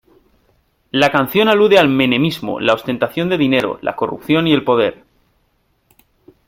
La 0.89 1.11
canción 1.11 1.47
alude 1.47 1.77
al 1.77 1.87
Menemismo, 1.87 2.59
la 2.59 2.73
ostentación 2.73 3.29
de 3.29 3.37
dinero, 3.37 3.77
la 3.83 3.95
corrupción 3.95 4.47
y 4.47 4.51
el 4.53 4.63
poder. 4.63 5.03